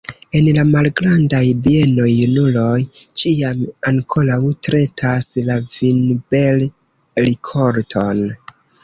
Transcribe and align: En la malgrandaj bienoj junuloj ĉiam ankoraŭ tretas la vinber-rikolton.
En 0.37 0.45
la 0.57 0.61
malgrandaj 0.75 1.41
bienoj 1.65 2.07
junuloj 2.11 2.79
ĉiam 3.23 3.61
ankoraŭ 3.91 4.39
tretas 4.69 5.29
la 5.51 5.59
vinber-rikolton. 5.77 8.25